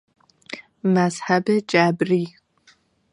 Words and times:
مذهب 0.83 1.45
جبری 1.67 2.27